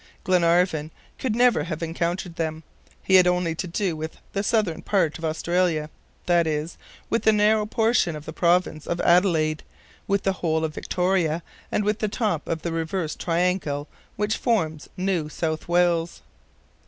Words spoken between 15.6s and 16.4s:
Wales.